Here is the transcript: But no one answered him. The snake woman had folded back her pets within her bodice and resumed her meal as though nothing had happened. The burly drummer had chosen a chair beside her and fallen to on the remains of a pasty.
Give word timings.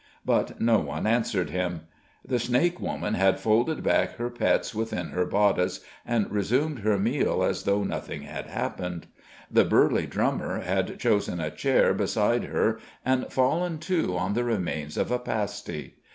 But 0.25 0.59
no 0.59 0.79
one 0.79 1.05
answered 1.05 1.51
him. 1.51 1.81
The 2.27 2.39
snake 2.39 2.79
woman 2.81 3.13
had 3.13 3.39
folded 3.39 3.83
back 3.83 4.13
her 4.15 4.31
pets 4.31 4.73
within 4.73 5.09
her 5.09 5.25
bodice 5.27 5.81
and 6.07 6.31
resumed 6.31 6.79
her 6.79 6.97
meal 6.97 7.43
as 7.43 7.65
though 7.65 7.83
nothing 7.83 8.23
had 8.23 8.47
happened. 8.47 9.05
The 9.51 9.63
burly 9.63 10.07
drummer 10.07 10.61
had 10.61 10.99
chosen 10.99 11.39
a 11.39 11.51
chair 11.51 11.93
beside 11.93 12.45
her 12.45 12.79
and 13.05 13.31
fallen 13.31 13.77
to 13.91 14.17
on 14.17 14.33
the 14.33 14.43
remains 14.43 14.97
of 14.97 15.11
a 15.11 15.19
pasty. 15.19 15.97